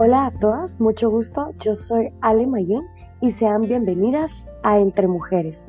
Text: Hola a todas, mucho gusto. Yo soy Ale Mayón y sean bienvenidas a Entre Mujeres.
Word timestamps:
Hola 0.00 0.26
a 0.26 0.30
todas, 0.30 0.80
mucho 0.80 1.10
gusto. 1.10 1.52
Yo 1.58 1.74
soy 1.74 2.12
Ale 2.20 2.46
Mayón 2.46 2.84
y 3.20 3.32
sean 3.32 3.62
bienvenidas 3.62 4.46
a 4.62 4.78
Entre 4.78 5.08
Mujeres. 5.08 5.66